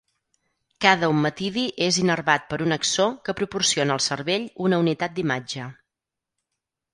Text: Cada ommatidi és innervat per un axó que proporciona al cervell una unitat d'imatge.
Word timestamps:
Cada 0.85 1.09
ommatidi 1.11 1.65
és 1.87 1.99
innervat 2.03 2.47
per 2.53 2.59
un 2.67 2.77
axó 2.77 3.05
que 3.29 3.35
proporciona 3.43 3.95
al 3.97 4.03
cervell 4.07 4.49
una 4.69 4.81
unitat 4.87 5.15
d'imatge. 5.21 5.69